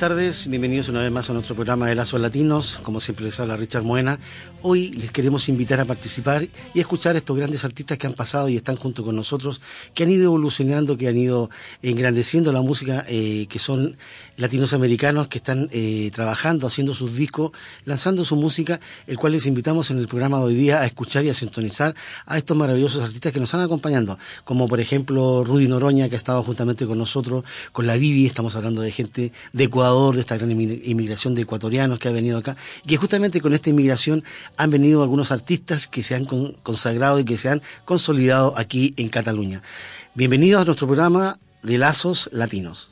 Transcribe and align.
tardes, 0.00 0.48
bienvenidos 0.48 0.88
una 0.88 1.02
vez 1.02 1.12
más 1.12 1.28
a 1.28 1.34
nuestro 1.34 1.54
programa 1.54 1.86
de 1.86 1.94
Lazos 1.94 2.18
Latinos. 2.18 2.80
Como 2.82 3.00
siempre 3.00 3.26
les 3.26 3.38
habla 3.38 3.58
Richard 3.58 3.82
Moena. 3.82 4.18
Hoy 4.62 4.92
les 4.92 5.10
queremos 5.10 5.50
invitar 5.50 5.78
a 5.78 5.84
participar 5.84 6.48
y 6.72 6.80
escuchar 6.80 7.16
a 7.16 7.18
estos 7.18 7.36
grandes 7.36 7.66
artistas 7.66 7.98
que 7.98 8.06
han 8.06 8.14
pasado 8.14 8.48
y 8.48 8.56
están 8.56 8.76
junto 8.76 9.04
con 9.04 9.14
nosotros, 9.14 9.60
que 9.92 10.04
han 10.04 10.10
ido 10.10 10.24
evolucionando, 10.24 10.96
que 10.96 11.06
han 11.06 11.18
ido 11.18 11.50
engrandeciendo 11.82 12.50
la 12.50 12.62
música, 12.62 13.04
eh, 13.10 13.46
que 13.50 13.58
son 13.58 13.98
latinos 14.40 14.72
americanos 14.72 15.28
que 15.28 15.38
están 15.38 15.68
eh, 15.70 16.10
trabajando, 16.14 16.66
haciendo 16.66 16.94
sus 16.94 17.14
discos, 17.14 17.52
lanzando 17.84 18.24
su 18.24 18.36
música, 18.36 18.80
el 19.06 19.18
cual 19.18 19.32
les 19.32 19.46
invitamos 19.46 19.90
en 19.90 19.98
el 19.98 20.08
programa 20.08 20.38
de 20.38 20.44
hoy 20.44 20.54
día 20.54 20.80
a 20.80 20.86
escuchar 20.86 21.24
y 21.24 21.28
a 21.28 21.34
sintonizar 21.34 21.94
a 22.26 22.38
estos 22.38 22.56
maravillosos 22.56 23.02
artistas 23.02 23.32
que 23.32 23.40
nos 23.40 23.48
están 23.48 23.60
acompañando, 23.60 24.18
como 24.44 24.66
por 24.66 24.80
ejemplo 24.80 25.44
Rudy 25.44 25.68
Noroña, 25.68 26.08
que 26.08 26.14
ha 26.14 26.18
estado 26.18 26.42
juntamente 26.42 26.86
con 26.86 26.98
nosotros, 26.98 27.44
con 27.72 27.86
la 27.86 27.96
Vivi, 27.96 28.26
estamos 28.26 28.56
hablando 28.56 28.82
de 28.82 28.90
gente 28.90 29.32
de 29.52 29.64
Ecuador, 29.64 30.14
de 30.14 30.20
esta 30.22 30.36
gran 30.36 30.50
inmigración 30.50 31.34
de 31.34 31.42
ecuatorianos 31.42 31.98
que 31.98 32.08
ha 32.08 32.12
venido 32.12 32.38
acá, 32.38 32.56
y 32.84 32.88
que 32.88 32.96
justamente 32.96 33.40
con 33.40 33.52
esta 33.52 33.70
inmigración 33.70 34.24
han 34.56 34.70
venido 34.70 35.02
algunos 35.02 35.32
artistas 35.32 35.86
que 35.86 36.02
se 36.02 36.14
han 36.14 36.24
consagrado 36.24 37.20
y 37.20 37.24
que 37.24 37.36
se 37.36 37.50
han 37.50 37.62
consolidado 37.84 38.54
aquí 38.56 38.94
en 38.96 39.08
Cataluña. 39.08 39.62
Bienvenidos 40.14 40.62
a 40.62 40.64
nuestro 40.64 40.86
programa 40.86 41.38
de 41.62 41.78
Lazos 41.78 42.30
Latinos. 42.32 42.89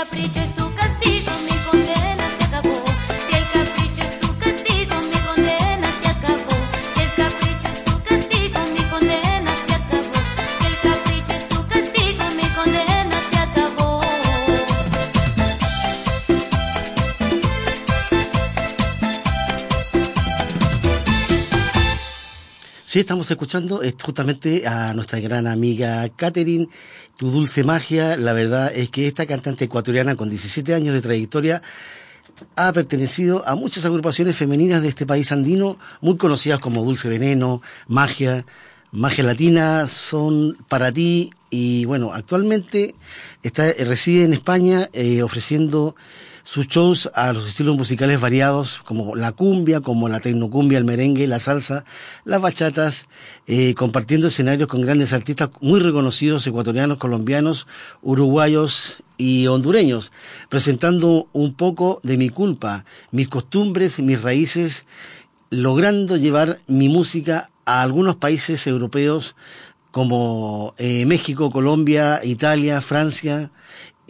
capricho 0.00 0.40
es 0.40 0.54
tu 0.56 0.69
Sí, 22.90 22.98
estamos 22.98 23.30
escuchando 23.30 23.82
justamente 24.02 24.66
a 24.66 24.92
nuestra 24.94 25.20
gran 25.20 25.46
amiga 25.46 26.08
Catherine, 26.16 26.68
tu 27.16 27.30
dulce 27.30 27.62
magia. 27.62 28.16
La 28.16 28.32
verdad 28.32 28.72
es 28.74 28.90
que 28.90 29.06
esta 29.06 29.26
cantante 29.26 29.66
ecuatoriana 29.66 30.16
con 30.16 30.28
17 30.28 30.74
años 30.74 30.92
de 30.94 31.00
trayectoria 31.00 31.62
ha 32.56 32.72
pertenecido 32.72 33.46
a 33.46 33.54
muchas 33.54 33.84
agrupaciones 33.84 34.34
femeninas 34.34 34.82
de 34.82 34.88
este 34.88 35.06
país 35.06 35.30
andino, 35.30 35.78
muy 36.00 36.16
conocidas 36.16 36.58
como 36.58 36.82
Dulce 36.82 37.08
Veneno, 37.08 37.62
Magia, 37.86 38.44
Magia 38.90 39.22
Latina, 39.22 39.86
son 39.86 40.56
para 40.68 40.90
ti 40.90 41.30
y 41.48 41.84
bueno, 41.84 42.12
actualmente 42.12 42.96
está, 43.44 43.72
reside 43.72 44.24
en 44.24 44.32
España 44.32 44.90
eh, 44.94 45.22
ofreciendo 45.22 45.94
sus 46.42 46.68
shows 46.68 47.10
a 47.14 47.32
los 47.32 47.48
estilos 47.48 47.76
musicales 47.76 48.20
variados, 48.20 48.80
como 48.84 49.14
la 49.16 49.32
cumbia, 49.32 49.80
como 49.80 50.08
la 50.08 50.20
tecnocumbia, 50.20 50.78
el 50.78 50.84
merengue, 50.84 51.26
la 51.26 51.38
salsa, 51.38 51.84
las 52.24 52.40
bachatas, 52.40 53.08
eh, 53.46 53.74
compartiendo 53.74 54.28
escenarios 54.28 54.68
con 54.68 54.80
grandes 54.80 55.12
artistas 55.12 55.50
muy 55.60 55.80
reconocidos, 55.80 56.46
ecuatorianos, 56.46 56.98
colombianos, 56.98 57.66
uruguayos 58.02 59.02
y 59.16 59.46
hondureños, 59.46 60.12
presentando 60.48 61.28
un 61.32 61.54
poco 61.54 62.00
de 62.02 62.16
mi 62.16 62.30
culpa, 62.30 62.84
mis 63.10 63.28
costumbres, 63.28 64.00
mis 64.00 64.22
raíces, 64.22 64.86
logrando 65.50 66.16
llevar 66.16 66.60
mi 66.66 66.88
música 66.88 67.50
a 67.64 67.82
algunos 67.82 68.16
países 68.16 68.66
europeos 68.66 69.34
como 69.90 70.74
eh, 70.78 71.04
México, 71.06 71.50
Colombia, 71.50 72.20
Italia, 72.22 72.80
Francia, 72.80 73.50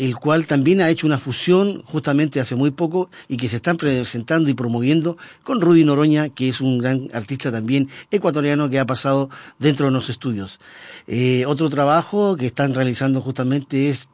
el 0.01 0.17
cual 0.17 0.47
también 0.47 0.81
ha 0.81 0.89
hecho 0.89 1.07
una 1.07 1.19
fusión 1.19 1.83
justamente 1.85 2.41
hace 2.41 2.57
muy 2.57 2.71
poco 2.71 3.11
y 3.29 3.37
que 3.37 3.51
se 3.51 3.57
están 3.57 3.77
presentando 3.77 4.49
y 4.49 4.55
promoviendo 4.55 5.19
con 5.43 5.61
Rudy 5.61 5.85
Noroña, 5.85 6.31
que 6.31 6.49
es 6.49 6.63
un 6.63 6.79
gran 6.79 7.09
artista 7.13 7.53
también 7.53 7.91
ecuatoriano 8.11 8.71
que 8.71 8.79
ha 8.79 8.87
pasado 8.87 9.29
dentro 9.59 9.87
de 9.87 9.93
los 9.93 10.09
estudios. 10.09 10.59
Eh, 11.07 11.45
otro 11.47 11.69
trabajo 11.69 12.35
que 12.37 12.47
están 12.47 12.75
realizando 12.75 13.21
justamente 13.21 13.91
es 13.91 14.09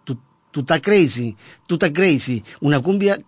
Tuta 0.51 0.81
Crazy, 0.81 1.37
Tuta 1.69 1.93
Crazy, 1.93 2.43
una 2.61 2.81
cumbia 2.81 3.21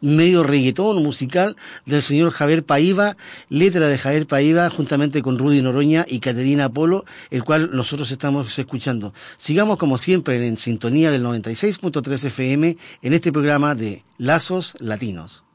medio 0.00 0.42
reggaetón 0.42 1.02
musical 1.02 1.56
del 1.86 2.02
señor 2.02 2.30
Javier 2.30 2.64
Paiva, 2.64 3.16
letra 3.48 3.88
de 3.88 3.98
Javier 3.98 4.26
Paiva, 4.26 4.70
juntamente 4.70 5.22
con 5.22 5.38
Rudy 5.38 5.62
Noroña 5.62 6.04
y 6.08 6.20
Caterina 6.20 6.68
Polo, 6.68 7.04
el 7.30 7.44
cual 7.44 7.70
nosotros 7.72 8.10
estamos 8.10 8.58
escuchando. 8.58 9.12
Sigamos 9.36 9.78
como 9.78 9.98
siempre 9.98 10.46
en 10.46 10.56
sintonía 10.56 11.10
del 11.10 11.24
96.3 11.24 12.26
FM 12.26 12.76
en 13.02 13.12
este 13.12 13.32
programa 13.32 13.74
de 13.74 14.04
Lazos 14.18 14.76
Latinos. 14.80 15.47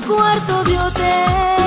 Que 0.00 0.06
mata 0.06 0.64
siempre 0.64 1.57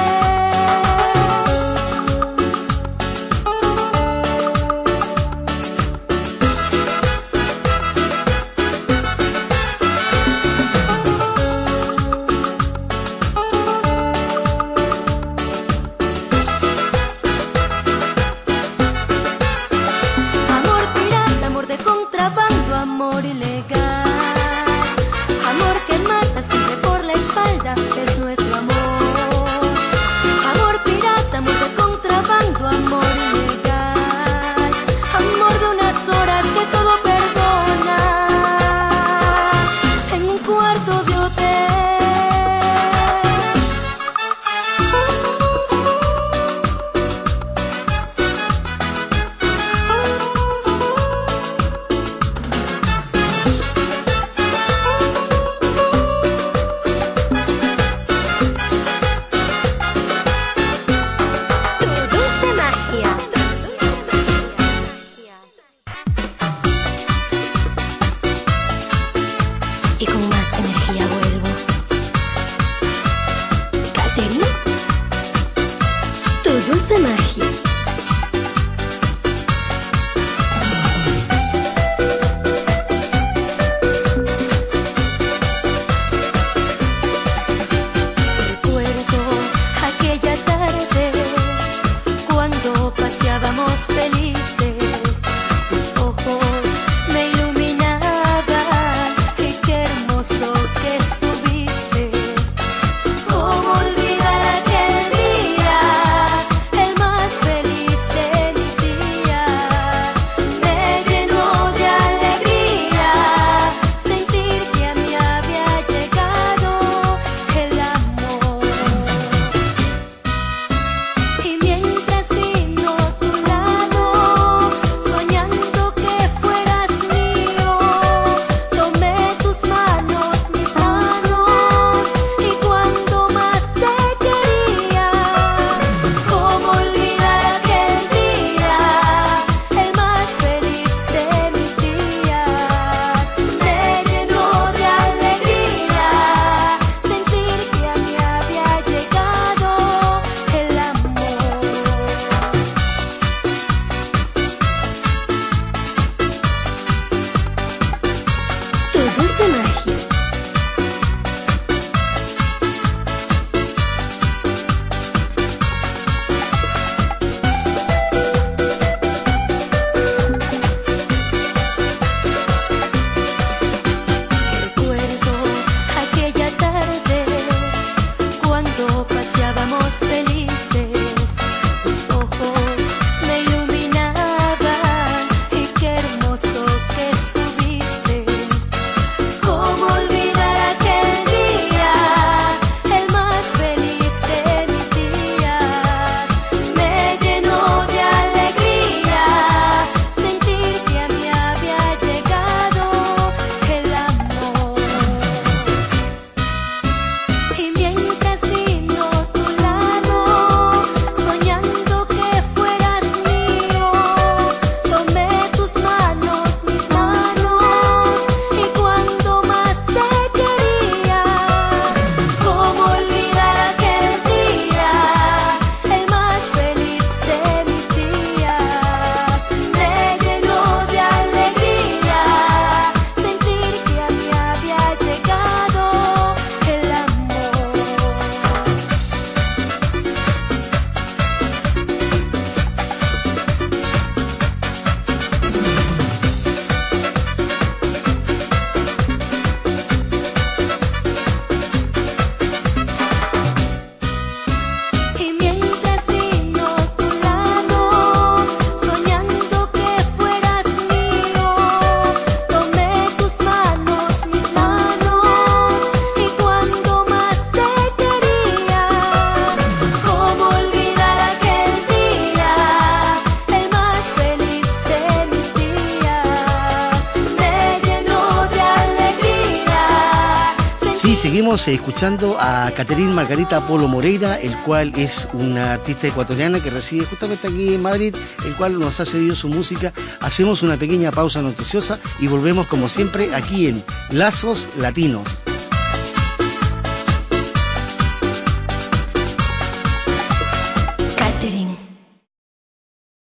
seguimos 281.32 281.66
escuchando 281.70 282.36
a 282.42 282.70
Caterín 282.76 283.16
Margarita 283.16 283.66
Polo 283.66 283.88
Moreira, 283.88 284.38
el 284.38 284.54
cual 284.66 284.92
es 284.98 285.30
una 285.32 285.76
artista 285.76 286.08
ecuatoriana 286.08 286.60
que 286.60 286.70
reside 286.70 287.06
justamente 287.06 287.48
aquí 287.48 287.74
en 287.74 287.82
Madrid, 287.82 288.14
el 288.46 288.54
cual 288.56 288.78
nos 288.78 289.00
ha 289.00 289.06
cedido 289.06 289.34
su 289.34 289.48
música. 289.48 289.94
Hacemos 290.20 290.62
una 290.62 290.76
pequeña 290.76 291.10
pausa 291.10 291.42
noticiosa 291.42 291.98
y 292.20 292.28
volvemos 292.28 292.68
como 292.68 292.90
siempre 292.90 293.34
aquí 293.34 293.68
en 293.68 293.82
Lazos 294.10 294.76
Latinos. 294.76 295.24